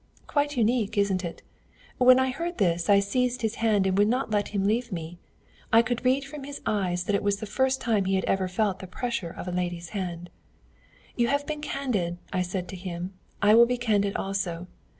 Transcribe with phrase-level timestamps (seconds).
[0.25, 1.43] "Quite unique, isn't it?
[1.99, 5.19] When I heard this I seized his hand and would not let him leave me.
[5.71, 8.47] I could read from his eyes that it was the first time he had ever
[8.47, 10.31] felt the pressure of a lady's hand.
[11.15, 14.65] 'You have been candid,' I said to him, 'I will be candid also.